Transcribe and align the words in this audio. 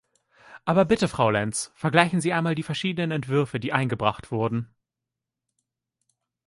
Aber 0.65 0.85
bitte, 0.85 1.07
Frau 1.07 1.29
Lenz, 1.29 1.71
vergleichen 1.75 2.21
Sie 2.21 2.33
einmal 2.33 2.55
die 2.55 2.63
verschiedenen 2.63 3.11
Entwürfe, 3.11 3.59
die 3.59 3.71
eingebracht 3.71 4.31
wurden. 4.31 4.73